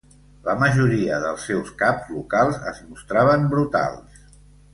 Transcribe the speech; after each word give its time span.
La 0.45 0.53
majoria 0.61 1.19
dels 1.23 1.43
seus 1.49 1.69
caps 1.81 2.09
locals 2.15 2.57
es 2.73 2.81
mostraven 2.87 3.47
brutals. 3.53 4.27